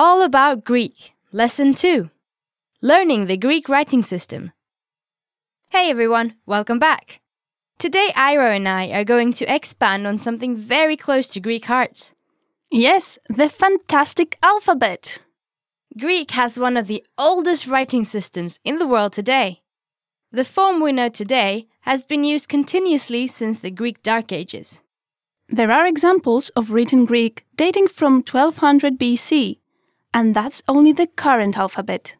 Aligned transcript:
all 0.00 0.22
about 0.22 0.62
Greek, 0.62 1.12
Lesson 1.32 1.74
2 1.74 2.08
Learning 2.80 3.26
the 3.26 3.36
Greek 3.36 3.68
Writing 3.68 4.04
System. 4.04 4.52
Hey 5.70 5.90
everyone, 5.90 6.36
welcome 6.46 6.78
back. 6.78 7.20
Today, 7.80 8.12
Iro 8.16 8.46
and 8.46 8.68
I 8.68 8.90
are 8.90 9.02
going 9.02 9.32
to 9.32 9.52
expand 9.52 10.06
on 10.06 10.20
something 10.20 10.54
very 10.54 10.96
close 10.96 11.26
to 11.30 11.40
Greek 11.40 11.64
hearts. 11.64 12.14
Yes, 12.70 13.18
the 13.28 13.48
fantastic 13.48 14.38
alphabet. 14.40 15.18
Greek 15.98 16.30
has 16.30 16.60
one 16.60 16.76
of 16.76 16.86
the 16.86 17.04
oldest 17.18 17.66
writing 17.66 18.04
systems 18.04 18.60
in 18.62 18.78
the 18.78 18.86
world 18.86 19.12
today. 19.12 19.62
The 20.30 20.44
form 20.44 20.80
we 20.80 20.92
know 20.92 21.08
today 21.08 21.66
has 21.80 22.04
been 22.04 22.22
used 22.22 22.48
continuously 22.48 23.26
since 23.26 23.58
the 23.58 23.72
Greek 23.72 24.04
Dark 24.04 24.30
Ages. 24.30 24.80
There 25.48 25.72
are 25.72 25.88
examples 25.88 26.50
of 26.50 26.70
written 26.70 27.04
Greek 27.04 27.46
dating 27.56 27.88
from 27.88 28.22
1200 28.22 28.96
BC, 28.96 29.58
and 30.12 30.34
that's 30.34 30.62
only 30.68 30.92
the 30.92 31.06
current 31.06 31.56
alphabet. 31.56 32.16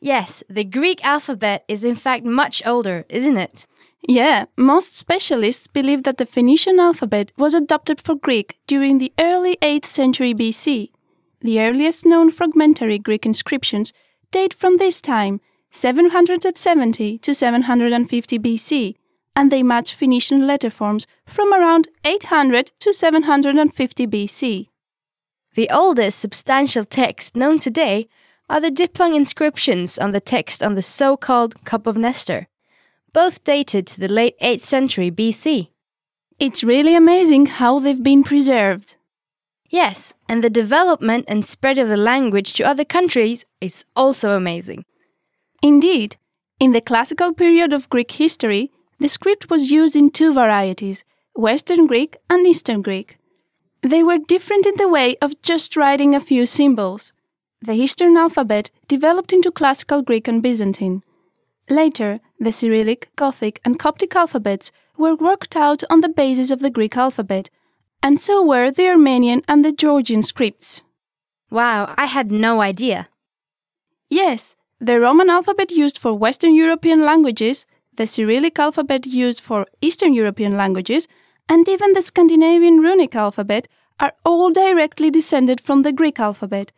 Yes, 0.00 0.42
the 0.48 0.64
Greek 0.64 1.04
alphabet 1.04 1.64
is 1.68 1.84
in 1.84 1.94
fact 1.94 2.24
much 2.24 2.62
older, 2.66 3.04
isn't 3.08 3.36
it? 3.36 3.66
Yeah, 4.08 4.46
most 4.56 4.96
specialists 4.96 5.66
believe 5.66 6.04
that 6.04 6.16
the 6.16 6.24
Phoenician 6.24 6.80
alphabet 6.80 7.32
was 7.36 7.54
adopted 7.54 8.00
for 8.00 8.14
Greek 8.14 8.58
during 8.66 8.98
the 8.98 9.12
early 9.18 9.56
8th 9.60 9.84
century 9.84 10.34
BC. 10.34 10.90
The 11.42 11.60
earliest 11.60 12.06
known 12.06 12.30
fragmentary 12.30 12.98
Greek 12.98 13.26
inscriptions 13.26 13.92
date 14.30 14.54
from 14.54 14.78
this 14.78 15.00
time, 15.00 15.40
770 15.70 17.18
to 17.18 17.34
750 17.34 18.38
BC, 18.38 18.94
and 19.36 19.52
they 19.52 19.62
match 19.62 19.94
Phoenician 19.94 20.46
letter 20.46 20.70
forms 20.70 21.06
from 21.26 21.52
around 21.52 21.88
800 22.04 22.72
to 22.80 22.92
750 22.92 24.06
BC. 24.06 24.68
The 25.54 25.68
oldest 25.70 26.20
substantial 26.20 26.84
texts 26.84 27.34
known 27.34 27.58
today 27.58 28.08
are 28.48 28.60
the 28.60 28.70
Dipylon 28.70 29.16
inscriptions 29.16 29.98
on 29.98 30.12
the 30.12 30.20
text 30.20 30.62
on 30.62 30.76
the 30.76 30.82
so 30.82 31.16
called 31.16 31.64
Cup 31.64 31.86
of 31.88 31.96
Nestor, 31.96 32.46
both 33.12 33.42
dated 33.42 33.86
to 33.88 34.00
the 34.00 34.08
late 34.08 34.38
8th 34.40 34.62
century 34.62 35.10
BC. 35.10 35.70
It's 36.38 36.62
really 36.62 36.94
amazing 36.94 37.46
how 37.46 37.80
they've 37.80 38.02
been 38.02 38.22
preserved. 38.22 38.94
Yes, 39.68 40.12
and 40.28 40.42
the 40.42 40.50
development 40.50 41.24
and 41.28 41.44
spread 41.44 41.78
of 41.78 41.88
the 41.88 41.96
language 41.96 42.52
to 42.54 42.64
other 42.64 42.84
countries 42.84 43.44
is 43.60 43.84
also 43.94 44.36
amazing. 44.36 44.84
Indeed, 45.62 46.16
in 46.58 46.72
the 46.72 46.80
classical 46.80 47.32
period 47.34 47.72
of 47.72 47.88
Greek 47.88 48.12
history, 48.12 48.70
the 48.98 49.08
script 49.08 49.50
was 49.50 49.70
used 49.70 49.96
in 49.96 50.10
two 50.10 50.32
varieties 50.32 51.04
Western 51.34 51.86
Greek 51.86 52.16
and 52.28 52.46
Eastern 52.46 52.82
Greek. 52.82 53.19
They 53.82 54.02
were 54.02 54.18
different 54.18 54.66
in 54.66 54.74
the 54.76 54.88
way 54.88 55.16
of 55.22 55.40
just 55.42 55.76
writing 55.76 56.14
a 56.14 56.20
few 56.20 56.46
symbols. 56.46 57.12
The 57.62 57.72
Eastern 57.72 58.16
alphabet 58.16 58.70
developed 58.88 59.32
into 59.32 59.50
Classical 59.50 60.02
Greek 60.02 60.28
and 60.28 60.42
Byzantine. 60.42 61.02
Later, 61.68 62.20
the 62.38 62.52
Cyrillic, 62.52 63.10
Gothic, 63.16 63.60
and 63.64 63.78
Coptic 63.78 64.14
alphabets 64.16 64.72
were 64.96 65.14
worked 65.14 65.56
out 65.56 65.82
on 65.88 66.00
the 66.00 66.08
basis 66.08 66.50
of 66.50 66.60
the 66.60 66.70
Greek 66.70 66.96
alphabet, 66.96 67.48
and 68.02 68.18
so 68.18 68.44
were 68.44 68.70
the 68.70 68.88
Armenian 68.88 69.42
and 69.46 69.64
the 69.64 69.72
Georgian 69.72 70.22
scripts. 70.22 70.82
Wow, 71.50 71.94
I 71.96 72.06
had 72.06 72.30
no 72.30 72.60
idea. 72.60 73.08
Yes, 74.08 74.56
the 74.78 75.00
Roman 75.00 75.30
alphabet 75.30 75.70
used 75.70 75.98
for 75.98 76.14
Western 76.14 76.54
European 76.54 77.04
languages 77.04 77.66
the 78.00 78.06
Cyrillic 78.06 78.58
alphabet 78.58 79.04
used 79.04 79.40
for 79.40 79.66
Eastern 79.82 80.14
European 80.14 80.56
languages, 80.56 81.06
and 81.50 81.68
even 81.68 81.92
the 81.92 82.00
Scandinavian 82.00 82.78
runic 82.78 83.16
alphabet 83.16 83.66
are 83.98 84.14
all 84.24 84.52
directly 84.52 85.10
descended 85.10 85.60
from 85.60 85.82
the 85.82 85.92
Greek 85.92 86.20
alphabet, 86.20 86.70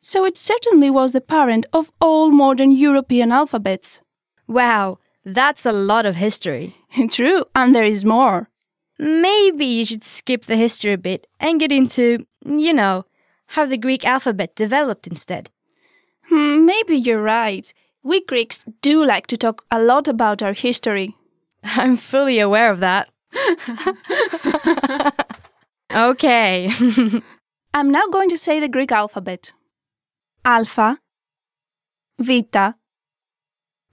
so 0.00 0.24
it 0.26 0.36
certainly 0.36 0.90
was 0.90 1.12
the 1.12 1.22
parent 1.22 1.64
of 1.72 1.90
all 1.98 2.30
modern 2.30 2.70
European 2.70 3.32
alphabets. 3.32 4.00
Wow, 4.46 4.98
that's 5.24 5.64
a 5.64 5.72
lot 5.72 6.04
of 6.04 6.16
history. 6.16 6.76
True, 7.10 7.46
and 7.54 7.74
there 7.74 7.86
is 7.86 8.04
more. 8.04 8.50
Maybe 8.98 9.64
you 9.64 9.86
should 9.86 10.04
skip 10.04 10.44
the 10.44 10.56
history 10.56 10.92
a 10.92 10.98
bit 10.98 11.26
and 11.40 11.58
get 11.58 11.72
into, 11.72 12.26
you 12.44 12.74
know, 12.74 13.06
how 13.46 13.64
the 13.64 13.78
Greek 13.78 14.04
alphabet 14.04 14.54
developed 14.54 15.06
instead. 15.06 15.50
Hmm, 16.28 16.66
maybe 16.66 16.96
you're 16.96 17.22
right. 17.22 17.72
We 18.02 18.22
Greeks 18.26 18.64
do 18.82 19.02
like 19.04 19.26
to 19.28 19.38
talk 19.38 19.64
a 19.70 19.82
lot 19.82 20.06
about 20.06 20.42
our 20.42 20.52
history. 20.52 21.16
I'm 21.64 21.96
fully 21.96 22.38
aware 22.38 22.70
of 22.70 22.80
that 22.80 23.08
okay. 25.92 26.70
I'm 27.74 27.90
now 27.90 28.06
going 28.10 28.28
to 28.30 28.38
say 28.38 28.60
the 28.60 28.68
Greek 28.68 28.92
alphabet. 28.92 29.52
Alpha, 30.44 30.98
Vita, 32.18 32.74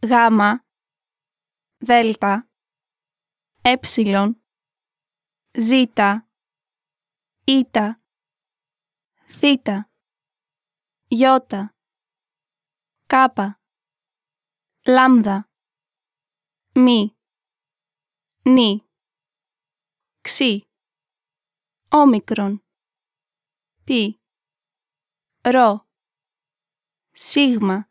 Gamma, 0.01 0.61
Delta, 1.83 2.43
Epsilon, 3.63 4.35
Zeta, 5.59 6.23
Eta, 7.47 7.97
Theta, 9.27 9.85
Iota, 11.11 11.71
Kappa, 13.07 13.57
Lambda, 14.87 15.45
Mi, 16.75 17.15
Ni. 18.45 18.85
ξι, 20.24 20.68
όμικρον, 21.88 22.64
πι, 23.84 24.20
ρο, 25.40 25.88
σίγμα, 27.10 27.90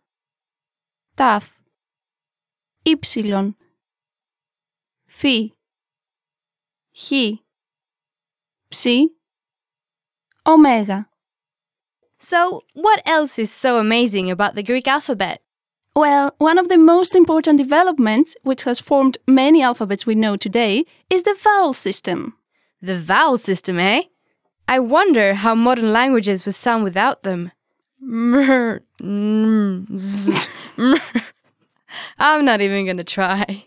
ταφ, 1.15 1.57
ύψιλον, 2.83 3.57
φι, 5.05 5.53
χ, 6.95 7.09
ψι, 8.67 9.19
ωμέγα. 10.43 11.09
So, 12.21 12.61
what 12.73 13.01
else 13.05 13.39
is 13.39 13.51
so 13.51 13.77
amazing 13.77 14.29
about 14.29 14.53
the 14.55 14.63
Greek 14.63 14.87
alphabet? 14.87 15.42
Well, 15.96 16.34
one 16.38 16.58
of 16.58 16.68
the 16.68 16.76
most 16.76 17.14
important 17.14 17.58
developments, 17.58 18.36
which 18.42 18.64
has 18.64 18.80
formed 18.80 19.16
many 19.28 19.62
alphabets 19.62 20.04
we 20.04 20.16
know 20.16 20.36
today, 20.36 20.84
is 21.08 21.22
the 21.22 21.36
vowel 21.38 21.72
system. 21.72 22.34
The 22.82 22.98
vowel 22.98 23.38
system, 23.38 23.78
eh? 23.78 24.02
I 24.66 24.80
wonder 24.80 25.34
how 25.34 25.54
modern 25.54 25.92
languages 25.92 26.44
would 26.44 26.56
sound 26.56 26.82
without 26.82 27.22
them. 27.22 27.52
I'm 32.18 32.44
not 32.44 32.60
even 32.60 32.86
gonna 32.86 33.04
try. 33.04 33.66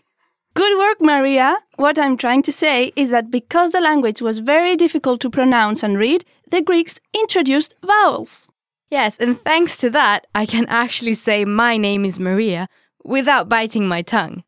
Good 0.52 0.78
work, 0.78 1.00
Maria. 1.00 1.56
What 1.76 1.98
I'm 1.98 2.18
trying 2.18 2.42
to 2.42 2.52
say 2.52 2.92
is 2.94 3.08
that 3.10 3.30
because 3.30 3.72
the 3.72 3.80
language 3.80 4.20
was 4.20 4.40
very 4.40 4.76
difficult 4.76 5.20
to 5.22 5.30
pronounce 5.30 5.82
and 5.82 5.96
read, 5.96 6.26
the 6.50 6.60
Greeks 6.60 7.00
introduced 7.14 7.74
vowels. 7.82 8.48
Yes, 8.90 9.18
and 9.18 9.38
thanks 9.40 9.76
to 9.78 9.90
that, 9.90 10.26
I 10.34 10.46
can 10.46 10.66
actually 10.68 11.14
say 11.14 11.44
my 11.44 11.76
name 11.76 12.04
is 12.04 12.18
Maria 12.18 12.68
without 13.04 13.48
biting 13.48 13.86
my 13.86 14.02
tongue. 14.02 14.44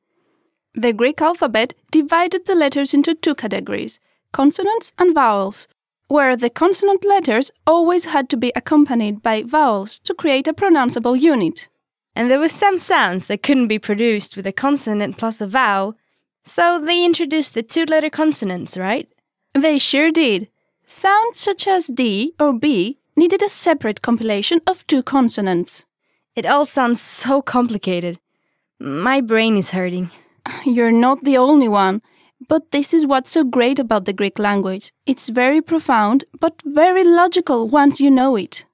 The 0.74 0.92
Greek 0.92 1.20
alphabet 1.20 1.74
divided 1.90 2.46
the 2.46 2.54
letters 2.54 2.94
into 2.94 3.14
two 3.14 3.34
categories 3.34 4.00
consonants 4.32 4.92
and 4.96 5.14
vowels, 5.14 5.66
where 6.06 6.36
the 6.36 6.48
consonant 6.48 7.04
letters 7.04 7.50
always 7.66 8.04
had 8.04 8.30
to 8.30 8.36
be 8.36 8.52
accompanied 8.54 9.22
by 9.22 9.42
vowels 9.42 9.98
to 9.98 10.14
create 10.14 10.46
a 10.46 10.54
pronounceable 10.54 11.20
unit. 11.20 11.68
And 12.14 12.30
there 12.30 12.38
were 12.38 12.48
some 12.48 12.78
sounds 12.78 13.26
that 13.26 13.42
couldn't 13.42 13.68
be 13.68 13.78
produced 13.78 14.36
with 14.36 14.46
a 14.46 14.52
consonant 14.52 15.18
plus 15.18 15.40
a 15.40 15.46
vowel, 15.48 15.96
so 16.44 16.78
they 16.78 17.04
introduced 17.04 17.54
the 17.54 17.62
two 17.62 17.84
letter 17.84 18.10
consonants, 18.10 18.78
right? 18.78 19.08
They 19.52 19.78
sure 19.78 20.12
did. 20.12 20.48
Sounds 20.86 21.38
such 21.38 21.66
as 21.66 21.88
D 21.88 22.34
or 22.38 22.52
B 22.52 22.99
needed 23.16 23.42
a 23.42 23.48
separate 23.48 24.02
compilation 24.02 24.60
of 24.66 24.86
two 24.86 25.02
consonants. 25.02 25.84
It 26.36 26.46
all 26.46 26.66
sounds 26.66 27.00
so 27.00 27.42
complicated. 27.42 28.18
My 28.78 29.20
brain 29.20 29.56
is 29.56 29.70
hurting. 29.70 30.10
You're 30.64 30.92
not 30.92 31.24
the 31.24 31.36
only 31.36 31.68
one. 31.68 32.02
But 32.48 32.70
this 32.70 32.94
is 32.94 33.04
what's 33.04 33.30
so 33.30 33.44
great 33.44 33.78
about 33.78 34.06
the 34.06 34.14
Greek 34.14 34.38
language. 34.38 34.92
It's 35.04 35.28
very 35.28 35.60
profound, 35.60 36.24
but 36.40 36.62
very 36.64 37.04
logical 37.04 37.68
once 37.68 38.00
you 38.00 38.10
know 38.10 38.36
it. 38.36 38.64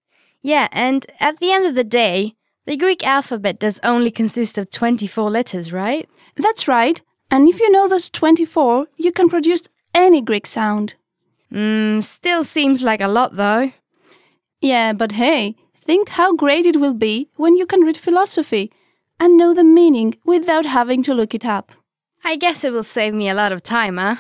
Yeah, 0.41 0.69
and 0.71 1.05
at 1.19 1.41
the 1.41 1.51
end 1.51 1.67
of 1.67 1.75
the 1.75 1.83
day, 1.83 2.37
the 2.67 2.77
Greek 2.77 3.05
alphabet 3.05 3.59
does 3.59 3.81
only 3.83 4.11
consist 4.11 4.57
of 4.59 4.71
24 4.71 5.31
letters, 5.31 5.73
right? 5.73 6.09
That's 6.37 6.69
right. 6.69 7.03
And 7.31 7.49
if 7.49 7.59
you 7.59 7.71
know 7.71 7.89
those 7.89 8.09
24, 8.11 8.87
you 8.97 9.11
can 9.11 9.29
produce 9.29 9.69
any 9.95 10.21
Greek 10.21 10.47
sound. 10.47 10.95
Hmm, 11.51 12.01
still 12.01 12.45
seems 12.45 12.83
like 12.83 13.01
a 13.01 13.09
lot 13.09 13.37
though. 13.37 13.73
Yeah, 14.67 14.95
but 14.95 15.13
hey, 15.13 15.55
think 15.75 16.09
how 16.09 16.35
great 16.35 16.67
it 16.67 16.81
will 16.81 16.95
be 17.09 17.29
when 17.37 17.57
you 17.57 17.67
can 17.67 17.83
read 17.83 17.97
philosophy 17.97 18.73
and 19.21 19.39
know 19.39 19.55
the 19.55 19.63
meaning 19.63 20.17
without 20.25 20.67
having 20.67 21.05
to 21.05 21.15
look 21.15 21.35
it 21.35 21.45
up. 21.45 21.71
I 22.25 22.35
guess 22.35 22.65
it 22.65 22.73
will 22.73 22.83
save 22.83 23.15
me 23.15 23.29
a 23.29 23.35
lot 23.35 23.53
of 23.53 23.63
time, 23.63 23.97
huh? 23.97 24.17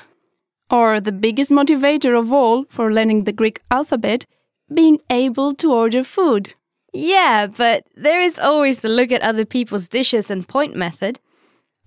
Or 0.71 1.01
the 1.01 1.11
biggest 1.11 1.51
motivator 1.51 2.17
of 2.17 2.33
all 2.33 2.65
for 2.69 2.93
learning 2.93 3.25
the 3.25 3.33
Greek 3.33 3.61
alphabet, 3.73 4.25
being 4.73 5.01
able 5.11 5.53
to 5.55 5.73
order 5.73 6.05
food. 6.05 6.55
Yeah, 6.93 7.49
but 7.49 7.83
there 7.97 8.21
is 8.21 8.39
always 8.39 8.79
the 8.79 8.89
look 8.89 9.11
at 9.11 9.23
other 9.23 9.45
people's 9.45 9.89
dishes 9.89 10.31
and 10.31 10.47
point 10.47 10.77
method. 10.77 11.19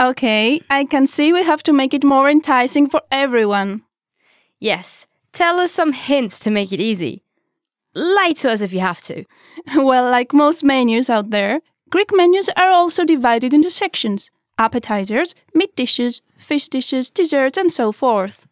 Okay, 0.01 0.62
I 0.69 0.83
can 0.83 1.07
see 1.07 1.31
we 1.31 1.44
have 1.44 1.63
to 1.63 1.71
make 1.71 1.94
it 1.94 2.03
more 2.03 2.29
enticing 2.29 2.89
for 2.89 3.03
everyone. 3.09 3.83
Yes, 4.59 5.07
tell 5.31 5.62
us 5.62 5.71
some 5.71 5.94
hints 5.94 6.39
to 6.39 6.51
make 6.51 6.73
it 6.73 6.81
easy. 6.81 7.23
Lie 7.95 8.33
to 8.38 8.50
us 8.50 8.62
if 8.62 8.74
you 8.74 8.80
have 8.80 9.01
to. 9.01 9.25
Well, 9.75 10.09
like 10.09 10.33
most 10.33 10.63
menus 10.63 11.09
out 11.09 11.31
there, 11.31 11.59
Greek 11.89 12.12
menus 12.13 12.50
are 12.56 12.69
also 12.69 13.03
divided 13.03 13.53
into 13.53 13.69
sections 13.69 14.31
appetizers, 14.57 15.36
meat 15.53 15.74
dishes, 15.75 16.21
fish 16.38 16.68
dishes, 16.68 17.09
desserts, 17.09 17.57
and 17.57 17.71
so 17.71 17.94
forth. 17.94 18.45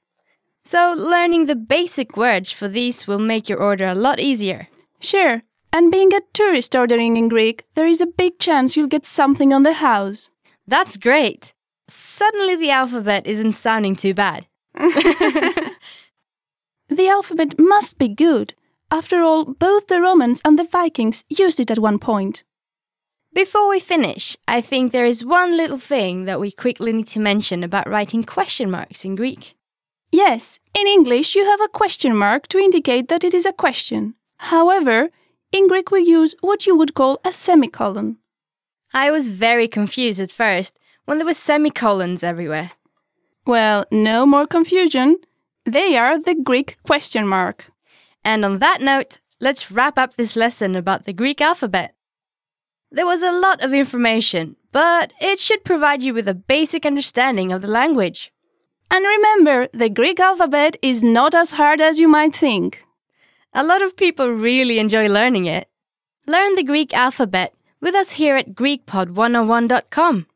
So, 0.64 0.94
learning 0.98 1.46
the 1.46 1.56
basic 1.56 2.16
words 2.16 2.52
for 2.52 2.70
these 2.70 3.08
will 3.08 3.20
make 3.20 3.50
your 3.50 3.62
order 3.62 3.88
a 3.88 3.96
lot 3.96 4.20
easier. 4.20 4.68
Sure, 5.02 5.42
and 5.74 5.92
being 5.92 6.14
a 6.14 6.22
tourist 6.34 6.76
ordering 6.76 7.18
in 7.18 7.28
Greek, 7.28 7.64
there 7.76 7.88
is 7.88 8.02
a 8.02 8.06
big 8.06 8.40
chance 8.40 8.76
you'll 8.76 8.88
get 8.88 9.06
something 9.06 9.54
on 9.54 9.64
the 9.64 9.74
house. 9.74 10.30
That's 10.66 10.98
great. 10.98 11.54
Suddenly, 11.90 12.56
the 12.56 12.72
alphabet 12.72 13.28
isn't 13.28 13.54
sounding 13.54 13.96
too 13.96 14.14
bad. 14.14 14.48
The 16.90 17.10
alphabet 17.10 17.60
must 17.60 17.98
be 17.98 18.08
good. 18.08 18.54
After 18.90 19.22
all, 19.22 19.46
both 19.46 19.88
the 19.88 20.02
Romans 20.02 20.42
and 20.46 20.58
the 20.58 20.64
Vikings 20.64 21.26
used 21.30 21.60
it 21.60 21.72
at 21.72 21.80
one 21.80 22.00
point. 22.00 22.44
Before 23.34 23.70
we 23.70 23.80
finish, 23.80 24.38
I 24.48 24.62
think 24.62 24.92
there 24.92 25.06
is 25.06 25.26
one 25.26 25.58
little 25.58 25.78
thing 25.78 26.26
that 26.26 26.40
we 26.40 26.52
quickly 26.52 26.94
need 26.94 27.08
to 27.08 27.20
mention 27.20 27.64
about 27.64 27.90
writing 27.90 28.24
question 28.24 28.72
marks 28.72 29.04
in 29.06 29.16
Greek. 29.16 29.56
Yes, 30.12 30.60
in 30.74 30.88
English 30.88 31.36
you 31.36 31.46
have 31.46 31.62
a 31.62 31.68
question 31.68 32.16
mark 32.16 32.48
to 32.48 32.58
indicate 32.58 33.10
that 33.10 33.24
it 33.24 33.34
is 33.34 33.46
a 33.46 33.52
question. 33.52 34.16
However, 34.38 35.10
in 35.52 35.68
Greek 35.68 35.92
we 35.92 36.02
use 36.02 36.34
what 36.40 36.66
you 36.66 36.76
would 36.76 36.94
call 36.94 37.20
a 37.26 37.34
semicolon. 37.34 38.18
I 38.94 39.12
was 39.12 39.30
very 39.30 39.68
confused 39.68 40.22
at 40.22 40.32
first 40.32 40.80
when 41.06 41.18
there 41.18 41.28
were 41.28 41.34
semicolons 41.34 42.24
everywhere. 42.24 42.72
Well, 43.46 43.86
no 43.92 44.26
more 44.26 44.48
confusion. 44.48 45.18
They 45.66 45.98
are 45.98 46.18
the 46.20 46.36
Greek 46.36 46.78
question 46.84 47.28
mark. 47.28 47.72
And 48.28 48.44
on 48.44 48.60
that 48.60 48.82
note, 48.82 49.20
let's 49.40 49.72
wrap 49.72 49.98
up 49.98 50.16
this 50.16 50.36
lesson 50.36 50.76
about 50.76 51.06
the 51.06 51.14
Greek 51.14 51.40
alphabet. 51.40 51.96
There 52.92 53.06
was 53.06 53.22
a 53.22 53.32
lot 53.32 53.64
of 53.64 53.74
information, 53.74 54.58
but 54.74 55.14
it 55.22 55.40
should 55.40 55.64
provide 55.64 56.04
you 56.04 56.14
with 56.14 56.28
a 56.28 56.34
basic 56.34 56.86
understanding 56.86 57.54
of 57.54 57.62
the 57.62 57.70
language. 57.70 58.34
And 58.92 59.06
remember, 59.06 59.70
the 59.72 59.88
Greek 59.88 60.20
alphabet 60.20 60.76
is 60.82 61.02
not 61.02 61.34
as 61.34 61.54
hard 61.54 61.80
as 61.80 62.00
you 62.00 62.10
might 62.10 62.36
think. 62.36 62.84
A 63.54 63.64
lot 63.64 63.82
of 63.82 63.96
people 63.96 64.30
really 64.30 64.78
enjoy 64.78 65.08
learning 65.08 65.46
it. 65.46 65.70
Learn 66.26 66.56
the 66.56 66.64
Greek 66.64 66.94
alphabet 66.94 67.54
with 67.80 67.96
us 67.96 68.12
here 68.12 68.36
at 68.36 68.56
GreekPod101.com. 68.56 70.28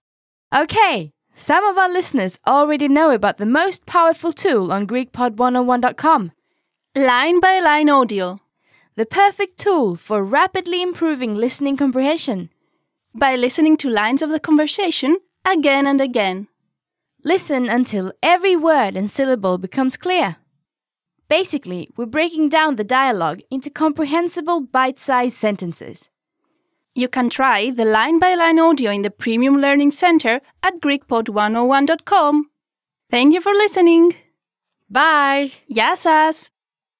Okay, 0.55 1.11
some 1.35 1.65
of 1.65 1.77
our 1.77 1.89
listeners 1.91 2.39
already 2.47 2.87
know 2.87 3.11
about 3.11 3.37
the 3.37 3.45
most 3.45 3.85
powerful 3.85 4.31
tool 4.31 4.71
on 4.71 4.87
GreekPod101.com 4.87 6.31
Line 6.95 7.39
by 7.39 7.61
line 7.61 7.87
audio. 7.87 8.41
the 8.95 9.05
perfect 9.05 9.57
tool 9.57 9.95
for 9.95 10.21
rapidly 10.25 10.81
improving 10.81 11.35
listening 11.35 11.77
comprehension. 11.77 12.49
By 13.15 13.37
listening 13.37 13.77
to 13.77 13.89
lines 13.89 14.21
of 14.21 14.29
the 14.29 14.41
conversation 14.41 15.15
again 15.45 15.87
and 15.87 16.01
again. 16.01 16.49
Listen 17.23 17.69
until 17.69 18.11
every 18.21 18.57
word 18.57 18.97
and 18.97 19.09
syllable 19.09 19.57
becomes 19.57 19.95
clear. 19.95 20.35
Basically, 21.29 21.89
we're 21.95 22.07
breaking 22.07 22.49
down 22.49 22.75
the 22.75 22.83
dialogue 22.83 23.39
into 23.49 23.69
comprehensible 23.69 24.59
bite 24.59 24.99
sized 24.99 25.37
sentences. 25.37 26.09
You 26.93 27.07
can 27.07 27.29
try 27.29 27.71
the 27.71 27.85
line 27.85 28.19
by 28.19 28.35
line 28.35 28.59
audio 28.59 28.91
in 28.91 29.03
the 29.03 29.11
Premium 29.11 29.61
Learning 29.61 29.91
Center 29.91 30.41
at 30.61 30.81
GreekPod101.com. 30.81 32.49
Thank 33.09 33.33
you 33.33 33.39
for 33.39 33.53
listening. 33.53 34.15
Bye! 34.89 35.53
Yasas! 35.71 36.51